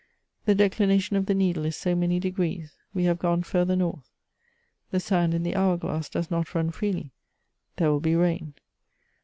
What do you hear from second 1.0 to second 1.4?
of the